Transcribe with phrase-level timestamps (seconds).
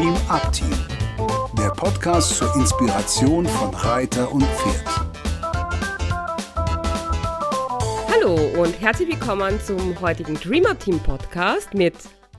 [0.00, 0.72] Dream Up Team,
[1.58, 4.86] der Podcast zur Inspiration von Reiter und Pferd.
[8.08, 11.96] Hallo und herzlich willkommen zum heutigen Dream Up Team Podcast mit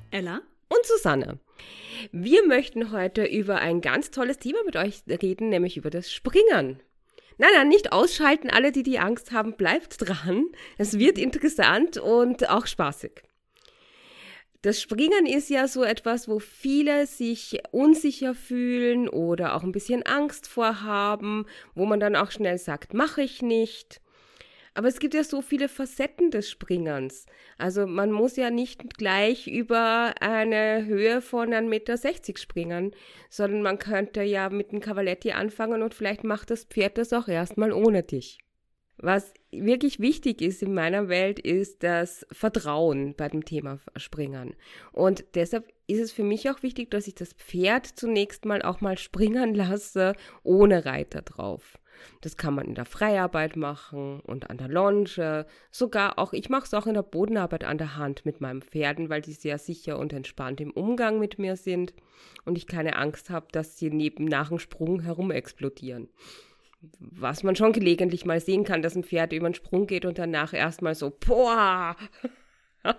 [0.09, 1.37] Ella und Susanne.
[2.11, 6.81] Wir möchten heute über ein ganz tolles Thema mit euch reden, nämlich über das Springen.
[7.37, 8.49] Nein, nein, nicht ausschalten.
[8.49, 10.45] Alle, die die Angst haben, bleibt dran.
[10.79, 13.21] Es wird interessant und auch spaßig.
[14.61, 20.03] Das Springen ist ja so etwas, wo viele sich unsicher fühlen oder auch ein bisschen
[20.03, 24.01] Angst vorhaben, wo man dann auch schnell sagt, mache ich nicht.
[24.75, 27.25] Aber es gibt ja so viele Facetten des Springens.
[27.57, 31.97] Also man muss ja nicht gleich über eine Höhe von 1,60 Meter
[32.37, 32.91] springen,
[33.29, 37.27] sondern man könnte ja mit dem Cavaletti anfangen und vielleicht macht das Pferd das auch
[37.27, 38.37] erstmal ohne dich.
[39.01, 44.55] Was wirklich wichtig ist in meiner Welt, ist das Vertrauen bei dem Thema Springen.
[44.91, 48.79] Und deshalb ist es für mich auch wichtig, dass ich das Pferd zunächst mal auch
[48.79, 51.79] mal springen lasse, ohne Reiter drauf.
[52.21, 55.45] Das kann man in der Freiarbeit machen und an der Longe.
[55.71, 59.09] Sogar auch, ich mache es auch in der Bodenarbeit an der Hand mit meinen Pferden,
[59.09, 61.93] weil die sehr sicher und entspannt im Umgang mit mir sind
[62.45, 66.09] und ich keine Angst habe, dass sie neben nach dem Sprung herum explodieren.
[66.99, 70.17] Was man schon gelegentlich mal sehen kann, dass ein Pferd über den Sprung geht und
[70.17, 71.95] danach erstmal so, boah,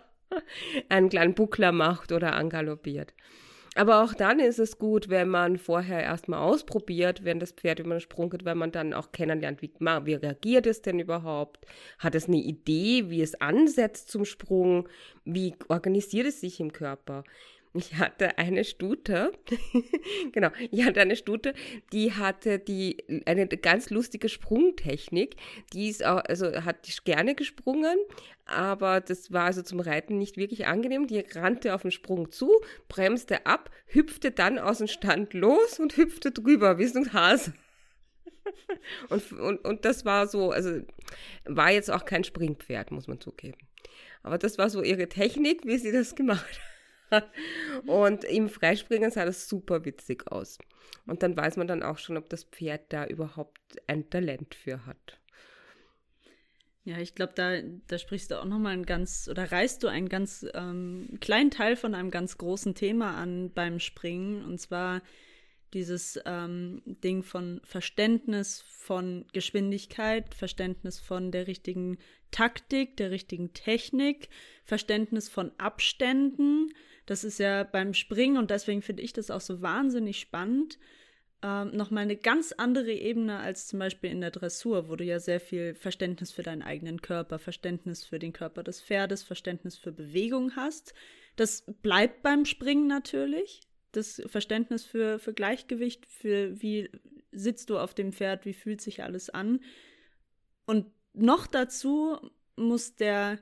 [0.88, 3.14] einen kleinen Buckler macht oder angaloppiert.
[3.74, 7.94] Aber auch dann ist es gut, wenn man vorher erstmal ausprobiert, wenn das Pferd über
[7.94, 11.66] den Sprung geht, weil man dann auch kennenlernt, wie, wie reagiert es denn überhaupt?
[11.98, 14.88] Hat es eine Idee, wie es ansetzt zum Sprung?
[15.24, 17.24] Wie organisiert es sich im Körper?
[17.74, 19.32] Ich hatte eine Stute,
[20.32, 21.54] genau, ich hatte eine Stute,
[21.92, 25.36] die hatte die, eine ganz lustige Sprungtechnik.
[25.72, 27.96] Die ist auch, also hat die gerne gesprungen,
[28.44, 31.06] aber das war also zum Reiten nicht wirklich angenehm.
[31.06, 35.96] Die rannte auf den Sprung zu, bremste ab, hüpfte dann aus dem Stand los und
[35.96, 37.54] hüpfte drüber, wie so ein Hase.
[39.08, 40.82] und, und, und das war so, also
[41.46, 43.58] war jetzt auch kein Springpferd, muss man zugeben.
[44.22, 46.71] Aber das war so ihre Technik, wie sie das gemacht hat.
[47.86, 50.58] Und im Freispringen sah das super witzig aus.
[51.06, 54.86] Und dann weiß man dann auch schon, ob das Pferd da überhaupt ein Talent für
[54.86, 55.18] hat.
[56.84, 60.08] Ja, ich glaube, da, da sprichst du auch nochmal ein ganz, oder reißt du einen
[60.08, 64.44] ganz ähm, kleinen Teil von einem ganz großen Thema an beim Springen.
[64.44, 65.00] Und zwar
[65.74, 71.98] dieses ähm, Ding von Verständnis von Geschwindigkeit, Verständnis von der richtigen
[72.32, 74.28] Taktik, der richtigen Technik,
[74.64, 76.72] Verständnis von Abständen,
[77.06, 80.78] das ist ja beim Springen und deswegen finde ich das auch so wahnsinnig spannend.
[81.44, 85.18] Ähm, nochmal eine ganz andere Ebene als zum Beispiel in der Dressur, wo du ja
[85.18, 89.90] sehr viel Verständnis für deinen eigenen Körper, Verständnis für den Körper des Pferdes, Verständnis für
[89.90, 90.94] Bewegung hast.
[91.34, 93.60] Das bleibt beim Springen natürlich.
[93.90, 96.88] Das Verständnis für, für Gleichgewicht, für wie
[97.32, 99.60] sitzt du auf dem Pferd, wie fühlt sich alles an.
[100.64, 102.18] Und noch dazu
[102.56, 103.40] muss der,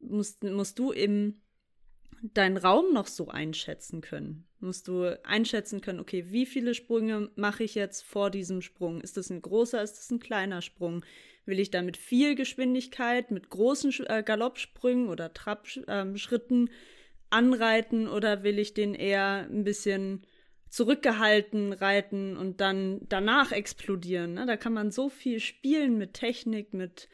[0.00, 1.40] musst, musst du im
[2.22, 4.46] deinen Raum noch so einschätzen können.
[4.60, 9.00] Musst du einschätzen können, okay, wie viele Sprünge mache ich jetzt vor diesem Sprung?
[9.00, 11.04] Ist das ein großer, ist das ein kleiner Sprung?
[11.46, 16.74] Will ich da mit viel Geschwindigkeit, mit großen äh, Galoppsprüngen oder Trabschritten ähm,
[17.30, 20.26] anreiten oder will ich den eher ein bisschen
[20.68, 24.34] zurückgehalten reiten und dann danach explodieren?
[24.34, 24.46] Ne?
[24.46, 27.08] Da kann man so viel spielen mit Technik, mit,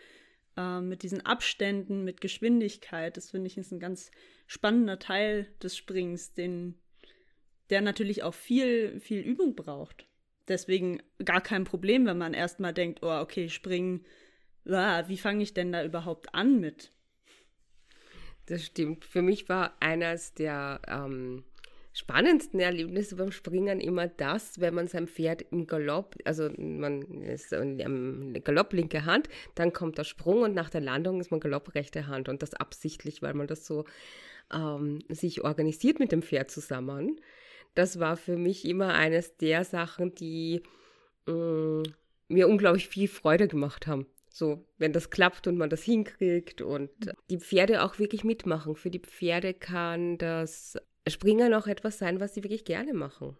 [0.57, 3.17] äh, mit diesen Abständen, mit Geschwindigkeit.
[3.17, 4.11] Das finde ich ist ein ganz
[4.47, 6.75] spannender Teil des Springs, den,
[7.71, 10.07] der natürlich auch viel, viel Übung braucht.
[10.49, 14.05] Deswegen gar kein Problem, wenn man erstmal denkt, oh, okay, springen,
[14.67, 16.93] ah, wie fange ich denn da überhaupt an mit?
[18.47, 19.05] Das stimmt.
[19.07, 21.45] Für mich war eines der ähm,
[21.95, 27.55] spannendsten Erlebnisse beim Springen immer das, wenn man sein Pferd im Galopp, also man ist
[27.55, 31.75] am Galopp linke Hand, dann kommt der Sprung und nach der Landung ist man Galopp
[31.75, 33.85] rechte Hand und das absichtlich, weil man das so
[34.53, 37.21] ähm, sich organisiert mit dem Pferd zusammen.
[37.77, 40.63] Das war für mich immer eines der Sachen, die
[41.29, 41.83] äh,
[42.29, 44.07] mir unglaublich viel Freude gemacht haben.
[44.29, 46.91] So, wenn das klappt und man das hinkriegt und
[47.31, 48.75] die Pferde auch wirklich mitmachen.
[48.75, 50.77] Für die Pferde kann das
[51.09, 53.37] Springen auch etwas sein, was sie wirklich gerne machen,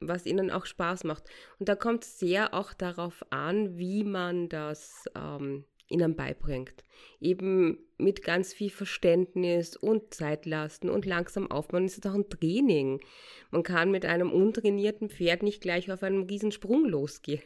[0.00, 1.24] was ihnen auch Spaß macht.
[1.58, 6.84] Und da kommt sehr auch darauf an, wie man das ähm, ihnen beibringt.
[7.20, 11.84] Eben mit ganz viel Verständnis und Zeit lassen und langsam aufbauen.
[11.84, 13.00] Das ist auch ein Training.
[13.50, 17.42] Man kann mit einem untrainierten Pferd nicht gleich auf einem Riesensprung losgehen.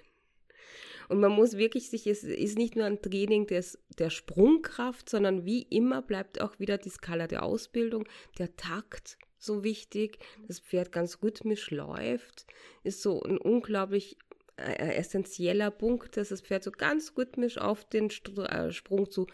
[1.09, 5.47] Und man muss wirklich sich, es ist nicht nur ein Training des, der Sprungkraft, sondern
[5.47, 8.07] wie immer bleibt auch wieder die Skala der Ausbildung,
[8.39, 12.47] der Takt so wichtig, das Pferd ganz rhythmisch läuft,
[12.83, 14.17] ist so ein unglaublich
[14.57, 19.27] äh, essentieller Punkt, dass das Pferd so ganz rhythmisch auf den äh, Sprung zu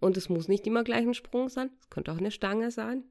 [0.00, 3.04] und es muss nicht immer gleich ein Sprung sein, es könnte auch eine Stange sein.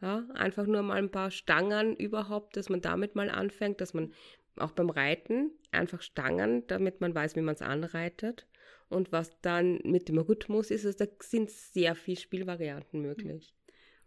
[0.00, 4.12] Ja, einfach nur mal ein paar Stangen überhaupt, dass man damit mal anfängt, dass man
[4.56, 8.46] auch beim Reiten einfach Stangen, damit man weiß, wie man es anreitet.
[8.90, 13.54] Und was dann mit dem Rhythmus ist, also da sind sehr viele Spielvarianten möglich.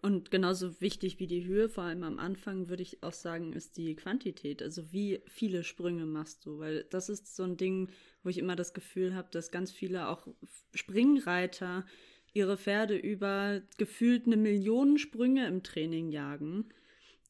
[0.01, 3.77] Und genauso wichtig wie die Höhe, vor allem am Anfang, würde ich auch sagen, ist
[3.77, 4.63] die Quantität.
[4.63, 6.57] Also wie viele Sprünge machst du?
[6.57, 7.89] Weil das ist so ein Ding,
[8.24, 10.27] wo ich immer das Gefühl habe, dass ganz viele auch
[10.74, 11.86] Springreiter
[12.33, 16.69] ihre Pferde über gefühlt eine Million Sprünge im Training jagen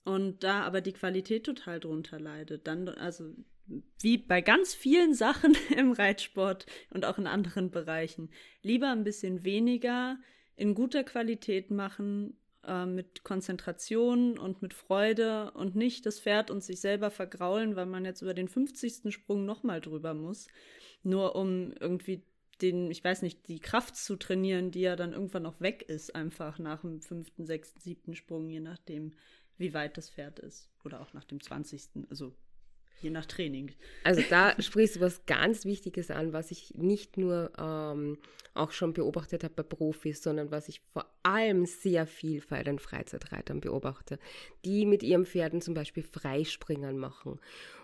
[0.03, 2.67] und da aber die Qualität total drunter leidet.
[2.67, 3.33] Dann, also
[4.00, 8.29] wie bei ganz vielen Sachen im Reitsport und auch in anderen Bereichen,
[8.62, 10.17] lieber ein bisschen weniger
[10.56, 16.63] in guter Qualität machen, äh, mit Konzentration und mit Freude und nicht das Pferd und
[16.63, 19.13] sich selber vergraulen, weil man jetzt über den 50.
[19.13, 20.48] Sprung nochmal drüber muss,
[21.04, 22.24] nur um irgendwie
[22.62, 26.16] den, ich weiß nicht, die Kraft zu trainieren, die ja dann irgendwann noch weg ist,
[26.16, 29.13] einfach nach dem fünften, sechsten, siebten Sprung, je nachdem,
[29.58, 30.69] wie weit das Pferd ist.
[30.84, 32.36] Oder auch nach dem zwanzigsten, also
[33.01, 33.71] je nach Training.
[34.03, 38.18] Also da sprichst du was ganz Wichtiges an, was ich nicht nur ähm,
[38.53, 42.80] auch schon beobachtet habe bei Profis, sondern was ich vor allem sehr viel bei den
[42.80, 44.19] Freizeitreitern beobachte,
[44.65, 47.39] die mit ihren Pferden zum Beispiel Freispringern machen.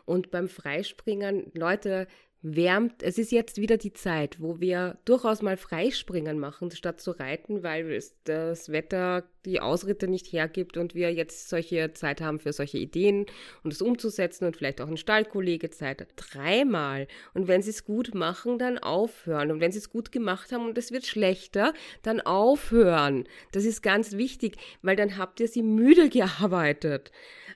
[0.05, 2.07] Und beim Freispringern, Leute,
[2.41, 7.11] wärmt, es ist jetzt wieder die Zeit, wo wir durchaus mal Freispringen machen, statt zu
[7.11, 12.53] reiten, weil das Wetter die Ausritte nicht hergibt und wir jetzt solche Zeit haben für
[12.53, 13.25] solche Ideen
[13.63, 16.09] und es umzusetzen und vielleicht auch ein Stallkollege Zeit hat.
[16.15, 17.07] Dreimal.
[17.33, 19.51] Und wenn sie es gut machen, dann aufhören.
[19.51, 21.73] Und wenn sie es gut gemacht haben und es wird schlechter,
[22.03, 23.27] dann aufhören.
[23.51, 27.11] Das ist ganz wichtig, weil dann habt ihr sie müde gearbeitet.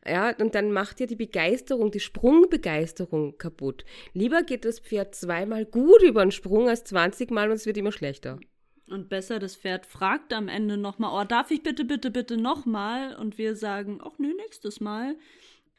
[0.06, 3.86] Ja, und dann macht ihr die Begeisterung, die Sprungbegeisterung kaputt.
[4.14, 7.78] Lieber geht das Pferd zweimal gut über den Sprung als 20 Mal und es wird
[7.78, 8.40] immer schlechter.
[8.92, 13.16] Und besser, das Pferd fragt am Ende nochmal, oh, darf ich bitte, bitte, bitte nochmal?
[13.16, 15.18] Und wir sagen, ach nö, nächstes Mal.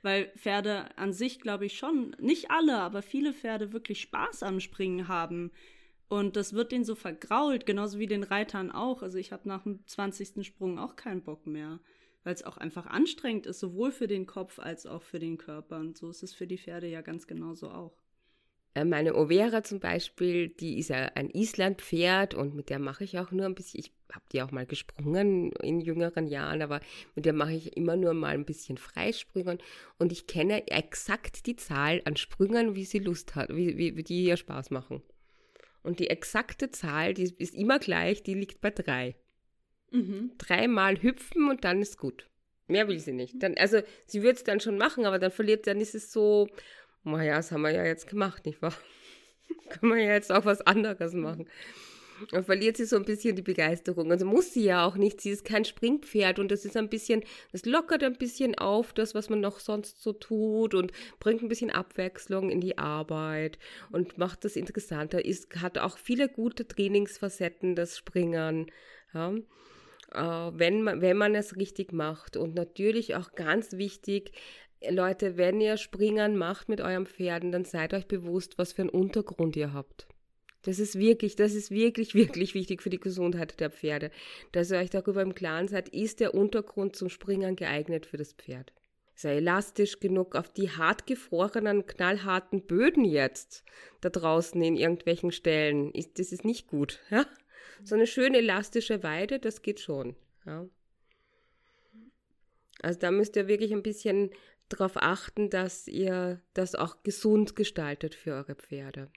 [0.02, 4.58] Weil Pferde an sich, glaube ich, schon, nicht alle, aber viele Pferde wirklich Spaß am
[4.60, 5.52] Springen haben.
[6.08, 9.02] Und das wird denen so vergrault, genauso wie den Reitern auch.
[9.02, 10.44] Also ich habe nach dem 20.
[10.44, 11.78] Sprung auch keinen Bock mehr
[12.24, 15.78] weil es auch einfach anstrengend ist, sowohl für den Kopf als auch für den Körper.
[15.78, 17.96] Und so ist es für die Pferde ja ganz genauso auch.
[18.74, 23.18] Äh, meine Overa zum Beispiel, die ist ja ein Islandpferd und mit der mache ich
[23.18, 26.80] auch nur ein bisschen, ich habe die auch mal gesprungen in jüngeren Jahren, aber
[27.14, 29.58] mit der mache ich immer nur mal ein bisschen Freisprüngen
[29.98, 34.04] und ich kenne exakt die Zahl an Sprüngen, wie sie Lust hat, wie, wie, wie
[34.04, 35.02] die ihr Spaß machen.
[35.82, 39.16] Und die exakte Zahl, die ist immer gleich, die liegt bei drei.
[39.90, 40.32] Mhm.
[40.38, 42.28] Dreimal hüpfen und dann ist gut.
[42.68, 43.42] Mehr will sie nicht.
[43.42, 46.48] Dann, also sie wird es dann schon machen, aber dann verliert, dann ist es so,
[47.04, 48.74] naja, das haben wir ja jetzt gemacht, nicht wahr?
[49.68, 51.48] Können wir ja jetzt auch was anderes machen.
[52.30, 54.12] Dann verliert sie so ein bisschen die Begeisterung.
[54.12, 55.20] Also muss sie ja auch nicht.
[55.20, 59.14] Sie ist kein Springpferd und das ist ein bisschen, das lockert ein bisschen auf, das,
[59.14, 63.58] was man noch sonst so tut und bringt ein bisschen Abwechslung in die Arbeit
[63.90, 65.24] und macht das interessanter.
[65.24, 68.66] Ist, hat auch viele gute Trainingsfacetten, das Springern.
[69.14, 69.34] Ja
[70.14, 72.36] äh, wenn, man, wenn man es richtig macht.
[72.36, 74.32] Und natürlich auch ganz wichtig,
[74.90, 78.90] Leute, wenn ihr Springern macht mit euren Pferden, dann seid euch bewusst, was für einen
[78.90, 80.06] Untergrund ihr habt.
[80.62, 84.10] Das ist wirklich, das ist wirklich, wirklich wichtig für die Gesundheit der Pferde.
[84.52, 88.32] Dass ihr euch darüber im Klaren seid, ist der Untergrund zum Springern geeignet für das
[88.32, 88.72] Pferd.
[89.24, 93.64] Er elastisch genug auf die hart gefrorenen, knallharten Böden jetzt
[94.00, 95.92] da draußen in irgendwelchen Stellen?
[95.92, 97.26] Ist, das ist nicht gut, ja?
[97.84, 100.16] So eine schöne elastische Weide, das geht schon.
[100.46, 100.66] Ja.
[102.80, 104.30] Also da müsst ihr wirklich ein bisschen
[104.72, 109.10] darauf achten, dass ihr das auch gesund gestaltet für eure Pferde.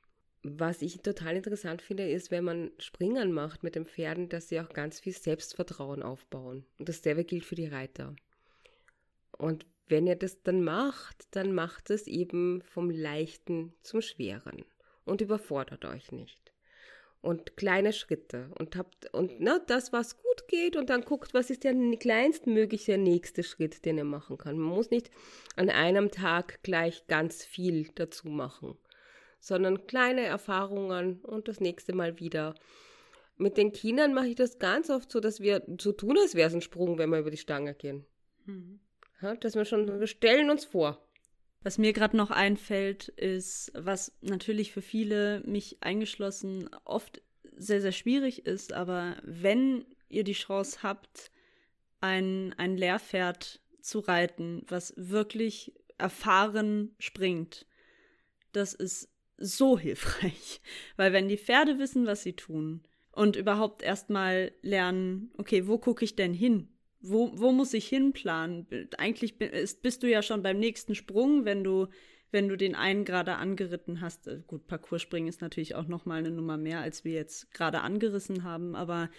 [0.43, 4.59] Was ich total interessant finde, ist, wenn man Springen macht mit den Pferden, dass sie
[4.59, 6.65] auch ganz viel Selbstvertrauen aufbauen.
[6.77, 8.15] Und dasselbe gilt für die Reiter.
[9.31, 14.65] Und wenn ihr das dann macht, dann macht es eben vom Leichten zum Schweren
[15.03, 16.54] und überfordert euch nicht
[17.21, 21.49] und kleine Schritte und habt und ne, das, was gut geht und dann guckt, was
[21.49, 24.57] ist der kleinstmögliche nächste Schritt, den ihr machen kann.
[24.57, 25.09] Man muss nicht
[25.55, 28.77] an einem Tag gleich ganz viel dazu machen,
[29.39, 32.55] sondern kleine Erfahrungen und das nächste Mal wieder.
[33.37, 36.47] Mit den Kindern mache ich das ganz oft so, dass wir so tun, als wäre
[36.47, 38.05] es ein Sprung, wenn wir über die Stange gehen.
[38.45, 38.79] Mhm.
[39.21, 41.04] Ja, dass wir schon, wir stellen uns vor.
[41.65, 47.23] Was mir gerade noch einfällt, ist, was natürlich für viele, mich eingeschlossen, oft
[47.55, 51.31] sehr, sehr schwierig ist, aber wenn ihr die Chance habt,
[52.01, 57.65] ein, ein Lehrpferd zu reiten, was wirklich erfahren springt,
[58.51, 60.61] das ist so hilfreich.
[60.97, 66.05] Weil wenn die Pferde wissen, was sie tun und überhaupt erstmal lernen, okay, wo gucke
[66.05, 66.74] ich denn hin?
[67.07, 68.67] Wo, wo muss ich hinplanen?
[68.97, 71.87] Eigentlich bist du ja schon beim nächsten Sprung, wenn du,
[72.31, 74.27] wenn du den einen gerade angeritten hast.
[74.27, 77.81] Äh, gut, Parcourspringen ist natürlich auch noch mal eine Nummer mehr, als wir jetzt gerade
[77.81, 79.09] angerissen haben, aber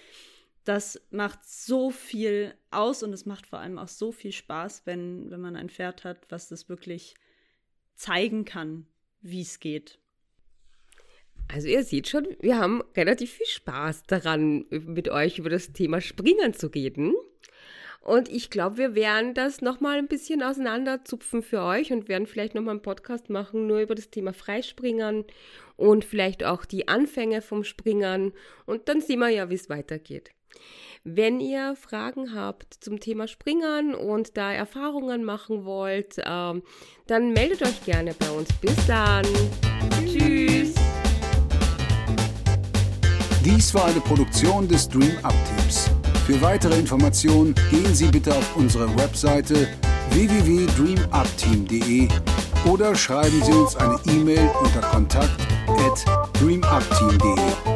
[0.64, 5.31] das macht so viel aus und es macht vor allem auch so viel Spaß, wenn,
[5.31, 7.14] wenn man ein Pferd hat, was das wirklich
[7.95, 8.87] zeigen kann,
[9.21, 9.99] wie es geht.
[11.49, 16.00] Also ihr seht schon, wir haben relativ viel Spaß daran, mit euch über das Thema
[16.00, 17.14] Springen zu reden.
[18.07, 22.55] Und ich glaube, wir werden das nochmal ein bisschen auseinanderzupfen für euch und werden vielleicht
[22.55, 25.25] nochmal einen Podcast machen, nur über das Thema Freispringern
[25.75, 28.33] und vielleicht auch die Anfänge vom Springern.
[28.65, 30.31] Und dann sehen wir ja, wie es weitergeht.
[31.03, 36.63] Wenn ihr Fragen habt zum Thema Springern und da Erfahrungen machen wollt, ähm,
[37.09, 38.49] dann meldet euch gerne bei uns.
[38.61, 39.27] Bis dann.
[40.05, 40.77] Tschüss.
[43.45, 45.96] Dies war eine Produktion des Dream Up Teams.
[46.26, 49.68] Für weitere Informationen gehen Sie bitte auf unsere Webseite
[50.11, 52.09] www.dreamupteam.de
[52.68, 56.04] oder schreiben Sie uns eine E-Mail unter kontakt at
[56.40, 57.75] dreamupteam.de.